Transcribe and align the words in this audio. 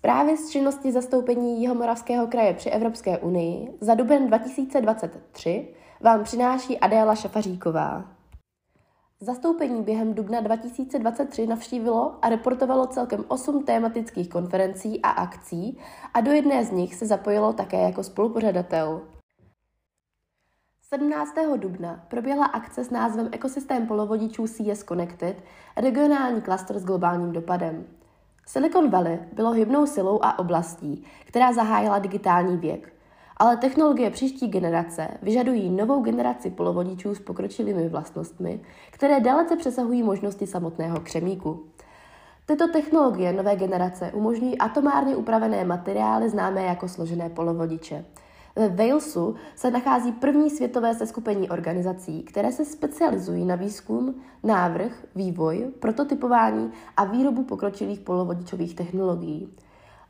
Zprávy 0.00 0.36
z 0.36 0.50
činnosti 0.50 0.92
zastoupení 0.92 1.60
Jihomoravského 1.60 2.26
kraje 2.26 2.54
při 2.54 2.70
Evropské 2.70 3.18
unii 3.18 3.78
za 3.80 3.94
duben 3.94 4.26
2023 4.26 5.74
vám 6.00 6.24
přináší 6.24 6.78
Adéla 6.78 7.14
Šafaříková. 7.14 8.04
Zastoupení 9.20 9.82
během 9.82 10.14
dubna 10.14 10.40
2023 10.40 11.46
navštívilo 11.46 12.18
a 12.22 12.28
reportovalo 12.28 12.86
celkem 12.86 13.24
8 13.28 13.64
tématických 13.64 14.28
konferencí 14.28 15.02
a 15.02 15.10
akcí 15.10 15.78
a 16.14 16.20
do 16.20 16.30
jedné 16.30 16.64
z 16.64 16.70
nich 16.70 16.94
se 16.94 17.06
zapojilo 17.06 17.52
také 17.52 17.82
jako 17.82 18.02
spolupořadatel. 18.02 19.00
17. 20.80 21.34
dubna 21.56 22.04
proběhla 22.08 22.46
akce 22.46 22.84
s 22.84 22.90
názvem 22.90 23.28
Ekosystém 23.32 23.86
polovodičů 23.86 24.46
CS 24.46 24.84
Connected, 24.84 25.42
regionální 25.76 26.40
klaster 26.40 26.78
s 26.78 26.84
globálním 26.84 27.32
dopadem. 27.32 27.99
Silicon 28.52 28.90
Valley 28.90 29.18
bylo 29.32 29.50
hybnou 29.50 29.86
silou 29.86 30.18
a 30.22 30.38
oblastí, 30.38 31.04
která 31.24 31.52
zahájila 31.52 31.98
digitální 31.98 32.56
věk. 32.56 32.92
Ale 33.36 33.56
technologie 33.56 34.10
příští 34.10 34.48
generace 34.48 35.08
vyžadují 35.22 35.68
novou 35.70 36.02
generaci 36.02 36.50
polovodičů 36.50 37.14
s 37.14 37.20
pokročilými 37.20 37.88
vlastnostmi, 37.88 38.60
které 38.90 39.20
dalece 39.20 39.56
přesahují 39.56 40.02
možnosti 40.02 40.46
samotného 40.46 41.00
křemíku. 41.00 41.64
Tyto 42.46 42.68
technologie 42.68 43.32
nové 43.32 43.56
generace 43.56 44.12
umožňují 44.12 44.58
atomárně 44.58 45.16
upravené 45.16 45.64
materiály 45.64 46.28
známé 46.28 46.62
jako 46.62 46.88
složené 46.88 47.28
polovodiče– 47.28 48.04
ve 48.56 48.68
Walesu 48.68 49.34
se 49.56 49.70
nachází 49.70 50.12
první 50.12 50.50
světové 50.50 50.94
seskupení 50.94 51.50
organizací, 51.50 52.22
které 52.22 52.52
se 52.52 52.64
specializují 52.64 53.44
na 53.44 53.54
výzkum, 53.54 54.14
návrh, 54.42 55.06
vývoj, 55.14 55.70
prototypování 55.80 56.72
a 56.96 57.04
výrobu 57.04 57.44
pokročilých 57.44 58.00
polovodičových 58.00 58.74
technologií. 58.74 59.54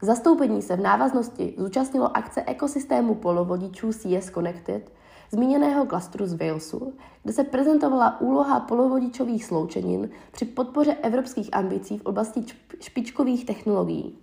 Zastoupení 0.02 0.62
se 0.62 0.76
v 0.76 0.80
návaznosti 0.80 1.54
zúčastnilo 1.58 2.16
akce 2.16 2.42
ekosystému 2.46 3.14
polovodičů 3.14 3.92
CS 3.92 4.30
Connected, 4.30 4.92
zmíněného 5.30 5.86
klastru 5.86 6.26
z 6.26 6.34
Walesu, 6.34 6.92
kde 7.22 7.32
se 7.32 7.44
prezentovala 7.44 8.20
úloha 8.20 8.60
polovodičových 8.60 9.44
sloučenin 9.44 10.10
při 10.32 10.44
podpoře 10.44 10.94
evropských 11.02 11.48
ambicí 11.52 11.98
v 11.98 12.06
oblasti 12.06 12.44
špičkových 12.80 13.46
technologií. 13.46 14.18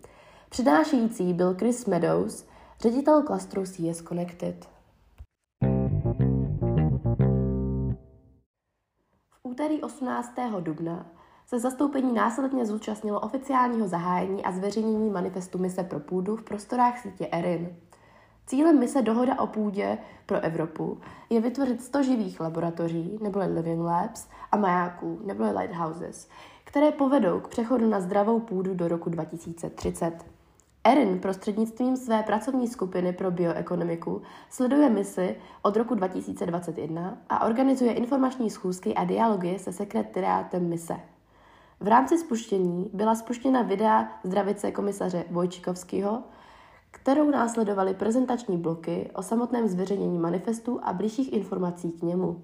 Přednášející 0.50 1.34
byl 1.34 1.56
Chris 1.60 1.86
Meadows, 1.86 2.46
ředitel 2.82 3.24
klastru 3.24 3.64
CS 3.64 4.02
Connected. 4.08 4.70
V 9.32 9.40
úterý 9.44 9.82
18. 9.82 10.34
dubna 10.60 11.06
se 11.46 11.60
zastoupení 11.60 12.14
následně 12.14 12.66
zúčastnilo 12.66 13.20
oficiálního 13.20 13.88
zahájení 13.88 14.44
a 14.44 14.52
zveřejnění 14.52 15.10
manifestu 15.10 15.58
Mise 15.58 15.84
pro 15.84 16.00
půdu 16.00 16.36
v 16.36 16.44
prostorách 16.44 17.00
sítě 17.00 17.28
ERIN. 17.32 17.76
Cílem 18.46 18.80
mise 18.80 19.02
Dohoda 19.02 19.40
o 19.40 19.48
půdě 19.48 19.98
pro 20.26 20.40
Evropu 20.40 21.02
je 21.30 21.42
vytvořit 21.42 21.82
100 21.82 22.04
živých 22.04 22.40
laboratoří, 22.40 23.20
nebo 23.22 23.40
living 23.40 23.82
labs, 23.82 24.28
a 24.52 24.58
majáků, 24.58 25.20
nebo 25.26 25.44
lighthouses, 25.60 26.30
které 26.64 26.92
povedou 26.92 27.40
k 27.40 27.48
přechodu 27.48 27.90
na 27.90 28.02
zdravou 28.02 28.40
půdu 28.40 28.74
do 28.74 28.88
roku 28.88 29.10
2030. 29.10 30.37
Erin 30.88 31.20
prostřednictvím 31.20 31.98
své 31.98 32.24
pracovní 32.24 32.68
skupiny 32.68 33.14
pro 33.14 33.32
bioekonomiku 33.32 34.22
sleduje 34.50 34.90
misi 34.90 35.36
od 35.62 35.78
roku 35.78 35.96
2021 35.96 37.18
a 37.30 37.46
organizuje 37.46 37.94
informační 37.94 38.50
schůzky 38.50 38.96
a 38.96 39.04
dialogy 39.04 39.60
se 39.60 39.74
sekretariátem 39.74 40.70
mise. 40.70 40.96
V 41.80 41.88
rámci 41.88 42.18
spuštění 42.18 42.90
byla 42.94 43.16
spuštěna 43.16 43.62
videa 43.62 44.08
zdravice 44.24 44.72
komisaře 44.72 45.26
Vojčikovského, 45.32 46.24
kterou 46.92 47.32
následovaly 47.32 47.94
prezentační 47.94 48.58
bloky 48.58 49.10
o 49.14 49.24
samotném 49.24 49.68
zveřejnění 49.68 50.20
manifestu 50.20 50.80
a 50.84 50.94
blížších 50.94 51.34
informací 51.34 51.92
k 51.92 52.02
němu. 52.02 52.42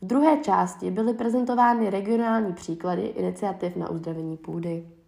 V 0.00 0.06
druhé 0.06 0.36
části 0.36 0.90
byly 0.90 1.14
prezentovány 1.14 1.90
regionální 1.90 2.52
příklady 2.52 3.02
iniciativ 3.02 3.76
na 3.76 3.90
uzdravení 3.90 4.36
půdy. 4.36 4.99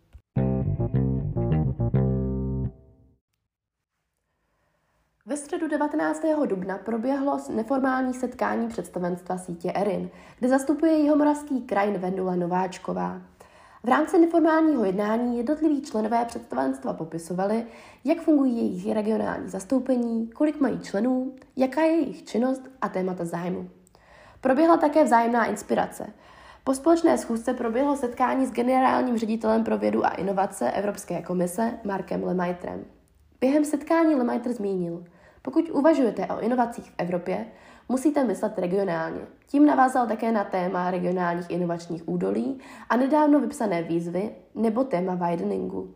Ve 5.32 5.38
středu 5.38 5.68
19. 5.68 6.22
dubna 6.46 6.78
proběhlo 6.78 7.40
neformální 7.50 8.14
setkání 8.14 8.68
představenstva 8.68 9.38
sítě 9.38 9.72
ERIN, 9.74 10.10
kde 10.38 10.48
zastupuje 10.48 10.92
jihomoravský 10.92 11.60
kraj 11.60 11.98
Vendula 11.98 12.36
Nováčková. 12.36 13.22
V 13.84 13.88
rámci 13.88 14.18
neformálního 14.18 14.84
jednání 14.84 15.36
jednotliví 15.36 15.82
členové 15.82 16.24
představenstva 16.24 16.92
popisovali, 16.92 17.66
jak 18.04 18.20
fungují 18.20 18.56
jejich 18.56 18.94
regionální 18.94 19.48
zastoupení, 19.48 20.28
kolik 20.28 20.60
mají 20.60 20.80
členů, 20.80 21.32
jaká 21.56 21.80
je 21.80 21.92
jejich 21.92 22.24
činnost 22.24 22.62
a 22.80 22.88
témata 22.88 23.24
zájmu. 23.24 23.70
Proběhla 24.40 24.76
také 24.76 25.04
vzájemná 25.04 25.44
inspirace. 25.44 26.06
Po 26.64 26.74
společné 26.74 27.18
schůzce 27.18 27.54
proběhlo 27.54 27.96
setkání 27.96 28.46
s 28.46 28.52
generálním 28.52 29.18
ředitelem 29.18 29.64
pro 29.64 29.78
vědu 29.78 30.06
a 30.06 30.08
inovace 30.08 30.70
Evropské 30.70 31.22
komise 31.22 31.78
Markem 31.84 32.24
Lemaitrem. 32.24 32.84
Během 33.40 33.64
setkání 33.64 34.14
Lemaitre 34.14 34.52
zmínil, 34.52 35.04
pokud 35.42 35.70
uvažujete 35.70 36.26
o 36.26 36.40
inovacích 36.40 36.90
v 36.90 36.94
Evropě, 36.98 37.46
musíte 37.88 38.24
myslet 38.24 38.58
regionálně. 38.58 39.20
Tím 39.46 39.66
navázal 39.66 40.06
také 40.06 40.32
na 40.32 40.44
téma 40.44 40.90
regionálních 40.90 41.50
inovačních 41.50 42.08
údolí 42.08 42.58
a 42.90 42.96
nedávno 42.96 43.40
vypsané 43.40 43.82
výzvy 43.82 44.30
nebo 44.54 44.84
téma 44.84 45.14
wideningu. 45.14 45.94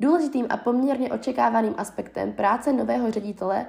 Důležitým 0.00 0.46
a 0.48 0.56
poměrně 0.56 1.12
očekávaným 1.12 1.74
aspektem 1.76 2.32
práce 2.32 2.72
nového 2.72 3.10
ředitele 3.10 3.66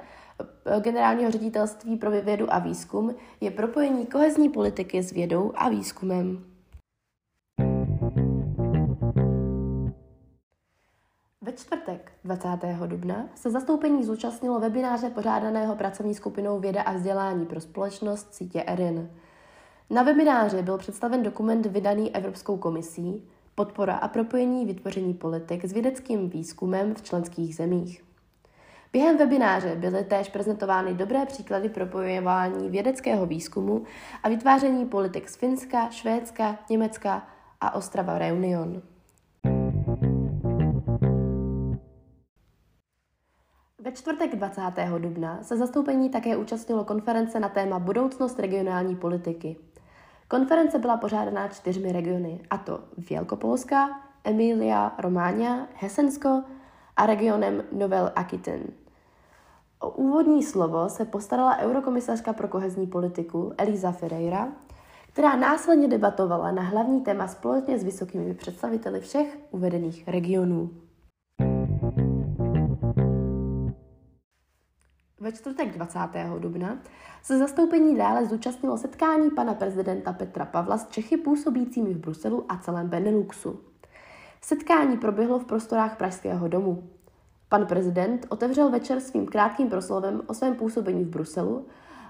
eh, 0.65 0.79
generálního 0.79 1.31
ředitelství 1.31 1.97
pro 1.97 2.11
vědu 2.11 2.53
a 2.53 2.59
výzkum 2.59 3.15
je 3.41 3.51
propojení 3.51 4.05
kohezní 4.05 4.49
politiky 4.49 5.03
s 5.03 5.11
vědou 5.11 5.51
a 5.55 5.69
výzkumem. 5.69 6.50
Ve 11.51 11.57
čtvrtek 11.57 12.11
20. 12.23 12.47
dubna 12.85 13.29
se 13.35 13.51
zastoupení 13.51 14.03
zúčastnilo 14.03 14.59
webináře 14.59 15.09
pořádaného 15.09 15.75
pracovní 15.75 16.15
skupinou 16.15 16.59
Věda 16.59 16.81
a 16.81 16.93
vzdělání 16.93 17.45
pro 17.45 17.61
společnost 17.61 18.33
sítě 18.33 18.63
ERIN. 18.67 19.09
Na 19.89 20.03
webináře 20.03 20.61
byl 20.61 20.77
představen 20.77 21.23
dokument 21.23 21.65
vydaný 21.65 22.15
Evropskou 22.15 22.57
komisí 22.57 23.29
Podpora 23.55 23.95
a 23.95 24.07
propojení 24.07 24.65
vytvoření 24.65 25.13
politik 25.13 25.65
s 25.65 25.71
vědeckým 25.71 26.29
výzkumem 26.29 26.95
v 26.95 27.01
členských 27.01 27.55
zemích. 27.55 28.03
Během 28.93 29.17
webináře 29.17 29.75
byly 29.75 30.03
též 30.03 30.29
prezentovány 30.29 30.93
dobré 30.93 31.25
příklady 31.25 31.69
propojování 31.69 32.69
vědeckého 32.69 33.25
výzkumu 33.25 33.83
a 34.23 34.29
vytváření 34.29 34.85
politik 34.85 35.29
z 35.29 35.35
Finska, 35.35 35.89
Švédska, 35.89 36.59
Německa 36.69 37.27
a 37.61 37.75
Ostrava 37.75 38.17
Reunion. 38.17 38.81
Ve 43.83 43.91
čtvrtek 43.91 44.35
20. 44.35 44.61
dubna 44.97 45.43
se 45.43 45.57
zastoupení 45.57 46.09
také 46.09 46.37
účastnilo 46.37 46.83
konference 46.83 47.39
na 47.39 47.49
téma 47.49 47.79
Budoucnost 47.79 48.39
regionální 48.39 48.95
politiky. 48.95 49.57
Konference 50.27 50.79
byla 50.79 50.97
pořádaná 50.97 51.47
čtyřmi 51.47 51.91
regiony, 51.91 52.41
a 52.49 52.57
to 52.57 52.79
Vělkopolska, 52.97 53.89
Emilia, 54.23 54.95
Románia, 54.99 55.67
Hesensko 55.73 56.43
a 56.95 57.05
regionem 57.05 57.63
Novel 57.71 58.11
Aquitaine. 58.15 58.65
O 59.79 59.89
úvodní 59.89 60.43
slovo 60.43 60.89
se 60.89 61.05
postarala 61.05 61.57
eurokomisařka 61.57 62.33
pro 62.33 62.47
kohezní 62.47 62.87
politiku 62.87 63.53
Elisa 63.57 63.91
Ferreira, 63.91 64.47
která 65.13 65.35
následně 65.35 65.87
debatovala 65.87 66.51
na 66.51 66.61
hlavní 66.61 67.01
téma 67.01 67.27
společně 67.27 67.79
s 67.79 67.83
vysokými 67.83 68.33
představiteli 68.33 68.99
všech 68.99 69.37
uvedených 69.51 70.07
regionů. 70.07 70.69
Ve 75.21 75.31
čtvrtek 75.31 75.73
20. 75.73 75.99
dubna 76.39 76.77
se 77.23 77.37
zastoupení 77.37 77.97
dále 77.97 78.25
zúčastnilo 78.25 78.77
setkání 78.77 79.29
pana 79.29 79.53
prezidenta 79.53 80.13
Petra 80.13 80.45
Pavla 80.45 80.77
s 80.77 80.87
Čechy 80.87 81.17
působícími 81.17 81.93
v 81.93 81.97
Bruselu 81.97 82.45
a 82.49 82.57
celém 82.57 82.89
Beneluxu. 82.89 83.59
Setkání 84.41 84.97
proběhlo 84.97 85.39
v 85.39 85.45
prostorách 85.45 85.97
Pražského 85.97 86.47
domu. 86.47 86.89
Pan 87.49 87.65
prezident 87.65 88.25
otevřel 88.29 88.69
večer 88.69 88.99
svým 88.99 89.25
krátkým 89.25 89.69
proslovem 89.69 90.21
o 90.27 90.33
svém 90.33 90.55
působení 90.55 91.03
v 91.03 91.09
Bruselu 91.09 91.65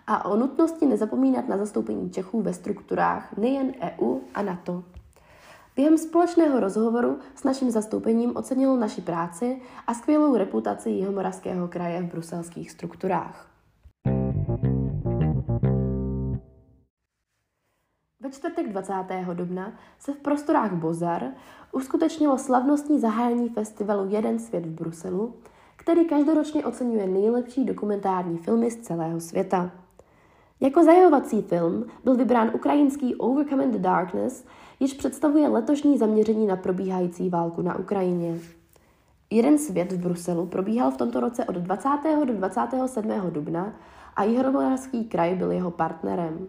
a 0.07 0.25
o 0.25 0.35
nutnosti 0.35 0.85
nezapomínat 0.85 1.47
na 1.47 1.57
zastoupení 1.57 2.09
Čechů 2.09 2.41
ve 2.41 2.53
strukturách 2.53 3.37
nejen 3.37 3.73
EU 3.81 4.19
a 4.33 4.41
NATO. 4.41 4.83
Během 5.75 5.97
společného 5.97 6.59
rozhovoru 6.59 7.19
s 7.35 7.43
naším 7.43 7.71
zastoupením 7.71 8.37
ocenil 8.37 8.77
naši 8.77 9.01
práci 9.01 9.61
a 9.87 9.93
skvělou 9.93 10.35
reputaci 10.35 10.89
Jihomoravského 10.89 11.67
kraje 11.67 12.01
v 12.01 12.05
bruselských 12.05 12.71
strukturách. 12.71 13.47
Ve 18.19 18.31
čtvrtek 18.31 18.69
20. 18.69 18.93
dubna 19.33 19.73
se 19.99 20.13
v 20.13 20.17
prostorách 20.17 20.73
Bozar 20.73 21.23
uskutečnilo 21.71 22.37
slavnostní 22.37 22.99
zahájení 22.99 23.49
festivalu 23.49 24.09
Jeden 24.09 24.39
svět 24.39 24.65
v 24.65 24.69
Bruselu, 24.69 25.35
který 25.75 26.05
každoročně 26.05 26.65
oceňuje 26.65 27.07
nejlepší 27.07 27.65
dokumentární 27.65 28.37
filmy 28.37 28.71
z 28.71 28.79
celého 28.79 29.19
světa. 29.19 29.71
Jako 30.61 30.83
zajivovací 30.83 31.41
film 31.41 31.85
byl 32.03 32.15
vybrán 32.15 32.51
ukrajinský 32.53 33.15
Overcoming 33.15 33.73
the 33.73 33.79
Darkness, 33.79 34.45
již 34.79 34.93
představuje 34.93 35.47
letošní 35.47 35.97
zaměření 35.97 36.47
na 36.47 36.55
probíhající 36.55 37.29
válku 37.29 37.61
na 37.61 37.79
Ukrajině. 37.79 38.39
Jeden 39.29 39.57
svět 39.57 39.91
v 39.91 39.97
Bruselu 39.97 40.45
probíhal 40.45 40.91
v 40.91 40.97
tomto 40.97 41.19
roce 41.19 41.45
od 41.45 41.55
20. 41.55 41.89
do 42.25 42.33
27. 42.33 43.11
dubna 43.29 43.73
a 44.15 44.23
Jihomoravský 44.23 45.05
kraj 45.05 45.35
byl 45.35 45.51
jeho 45.51 45.71
partnerem. 45.71 46.47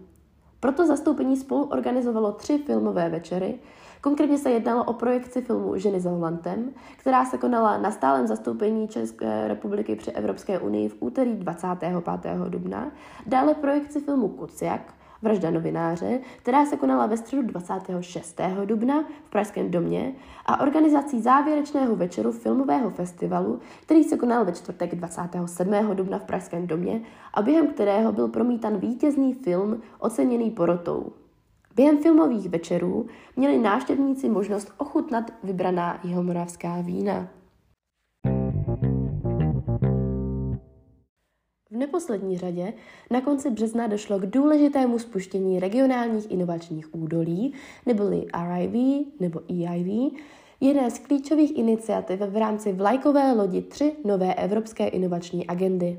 Proto 0.60 0.86
zastoupení 0.86 1.36
spolu 1.36 1.64
organizovalo 1.64 2.32
tři 2.32 2.58
filmové 2.58 3.08
večery, 3.08 3.58
Konkrétně 4.02 4.38
se 4.38 4.50
jednalo 4.50 4.84
o 4.84 4.92
projekci 4.92 5.42
filmu 5.42 5.76
Ženy 5.76 6.00
za 6.00 6.10
volantem, 6.10 6.70
která 6.96 7.24
se 7.24 7.38
konala 7.38 7.78
na 7.78 7.90
stálem 7.90 8.26
zastoupení 8.26 8.88
České 8.88 9.48
republiky 9.48 9.96
při 9.96 10.10
Evropské 10.10 10.58
unii 10.58 10.88
v 10.88 10.96
úterý 11.00 11.34
25. 11.34 11.92
dubna. 12.48 12.92
Dále 13.26 13.54
projekci 13.54 14.00
filmu 14.00 14.28
Kuciak, 14.28 14.94
vražda 15.22 15.50
novináře, 15.50 16.20
která 16.36 16.66
se 16.66 16.76
konala 16.76 17.06
ve 17.06 17.16
středu 17.16 17.42
26. 17.42 18.40
dubna 18.64 19.04
v 19.26 19.30
Pražském 19.30 19.70
domě 19.70 20.14
a 20.46 20.60
organizací 20.60 21.20
závěrečného 21.20 21.96
večeru 21.96 22.32
filmového 22.32 22.90
festivalu, 22.90 23.60
který 23.82 24.04
se 24.04 24.16
konal 24.16 24.44
ve 24.44 24.52
čtvrtek 24.52 24.94
27. 24.94 25.74
dubna 25.94 26.18
v 26.18 26.24
Pražském 26.24 26.66
domě 26.66 27.00
a 27.34 27.42
během 27.42 27.66
kterého 27.66 28.12
byl 28.12 28.28
promítan 28.28 28.76
vítězný 28.76 29.34
film 29.34 29.82
oceněný 29.98 30.50
porotou. 30.50 31.21
Během 31.76 31.98
filmových 31.98 32.48
večerů 32.48 33.06
měli 33.36 33.58
návštěvníci 33.58 34.28
možnost 34.28 34.72
ochutnat 34.78 35.30
vybraná 35.42 36.00
jihomoravská 36.04 36.80
vína. 36.80 37.28
V 41.70 41.76
neposlední 41.76 42.38
řadě 42.38 42.72
na 43.10 43.20
konci 43.20 43.50
března 43.50 43.86
došlo 43.86 44.18
k 44.18 44.26
důležitému 44.26 44.98
spuštění 44.98 45.60
regionálních 45.60 46.30
inovačních 46.30 46.94
údolí, 46.94 47.54
neboli 47.86 48.26
RIV 48.48 49.06
nebo 49.20 49.40
EIV, 49.50 50.12
jedné 50.60 50.90
z 50.90 50.98
klíčových 50.98 51.58
iniciativ 51.58 52.20
v 52.20 52.36
rámci 52.36 52.72
vlajkové 52.72 53.32
lodi 53.32 53.62
3 53.62 53.96
nové 54.04 54.34
evropské 54.34 54.88
inovační 54.88 55.46
agendy. 55.46 55.98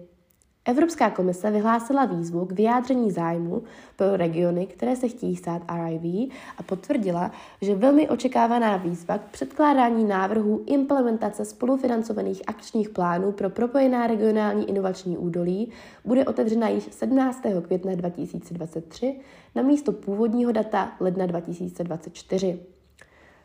Evropská 0.66 1.10
komise 1.10 1.52
vyhlásila 1.52 2.06
výzvu 2.06 2.46
k 2.46 2.52
vyjádření 2.52 3.12
zájmu 3.12 3.64
pro 3.96 4.18
regiony, 4.18 4.66
které 4.66 4.96
se 4.96 5.08
chtějí 5.08 5.36
stát 5.36 5.62
RIV 5.76 6.32
a 6.58 6.64
potvrdila, 6.64 7.32
že 7.62 7.76
velmi 7.76 8.10
očekávaná 8.10 8.78
výzva 8.78 9.18
k 9.18 9.22
předkládání 9.22 10.06
návrhů 10.06 10.64
implementace 10.66 11.46
spolufinancovaných 11.46 12.42
akčních 12.48 12.90
plánů 12.90 13.32
pro 13.32 13.50
propojená 13.50 14.08
regionální 14.08 14.70
inovační 14.70 15.18
údolí 15.18 15.72
bude 16.06 16.26
otevřena 16.26 16.70
již 16.70 16.84
17. 16.92 17.42
května 17.62 17.96
2023 17.96 19.20
na 19.56 19.62
místo 19.62 19.92
původního 19.92 20.52
data 20.52 20.92
ledna 21.00 21.26
2024. 21.26 22.60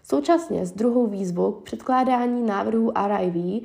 Současně 0.03 0.67
s 0.67 0.73
druhou 0.73 1.07
výzvou 1.07 1.53
k 1.53 1.63
předkládání 1.63 2.47
návrhů 2.47 2.93
RIV 3.07 3.63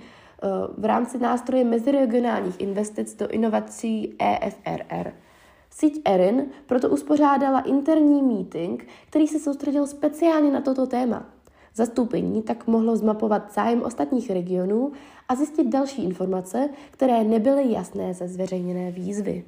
v 0.78 0.86
rámci 0.86 1.18
nástroje 1.18 1.64
meziregionálních 1.64 2.60
investic 2.60 3.16
do 3.16 3.28
inovací 3.28 4.16
EFRR. 4.20 5.14
Síť 5.70 6.02
ERIN 6.06 6.46
proto 6.66 6.90
uspořádala 6.90 7.60
interní 7.60 8.22
meeting, 8.22 8.88
který 9.08 9.28
se 9.28 9.40
soustředil 9.40 9.88
speciálně 9.88 10.52
na 10.52 10.62
toto 10.62 10.88
téma. 10.88 11.26
Zastoupení 11.76 12.42
tak 12.42 12.68
mohlo 12.68 12.96
zmapovat 12.96 13.54
zájem 13.54 13.82
ostatních 13.82 14.32
regionů 14.32 14.92
a 15.30 15.36
zjistit 15.36 15.68
další 15.68 16.04
informace, 16.04 16.70
které 16.92 17.24
nebyly 17.24 17.72
jasné 17.72 18.14
ze 18.14 18.28
zveřejněné 18.28 18.92
výzvy. 18.92 19.44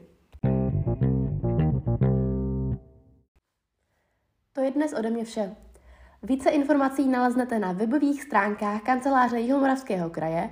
To 4.53 4.61
je 4.61 4.71
dnes 4.71 4.93
ode 4.93 5.09
mě 5.09 5.23
vše. 5.23 5.55
Více 6.23 6.49
informací 6.49 7.07
naleznete 7.07 7.59
na 7.59 7.71
webových 7.71 8.23
stránkách 8.23 8.81
kanceláře 8.81 9.39
Jihomoravského 9.39 10.09
kraje 10.09 10.49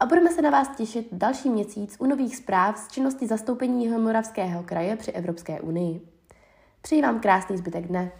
a 0.00 0.06
budeme 0.06 0.30
se 0.30 0.42
na 0.42 0.50
vás 0.50 0.76
těšit 0.76 1.08
další 1.12 1.48
měsíc 1.50 1.96
u 1.98 2.06
nových 2.06 2.36
zpráv 2.36 2.78
z 2.78 2.88
činnosti 2.88 3.26
zastoupení 3.26 3.84
Jihomoravského 3.84 4.62
kraje 4.62 4.96
při 4.96 5.10
Evropské 5.12 5.60
unii. 5.60 6.00
Přeji 6.82 7.02
vám 7.02 7.20
krásný 7.20 7.56
zbytek 7.56 7.86
dne. 7.86 8.12